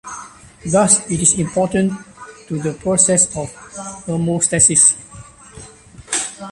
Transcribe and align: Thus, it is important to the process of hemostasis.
Thus, 0.65 1.07
it 1.11 1.21
is 1.21 1.37
important 1.37 1.93
to 2.47 2.57
the 2.57 2.73
process 2.73 3.27
of 3.37 3.53
hemostasis. 4.07 4.95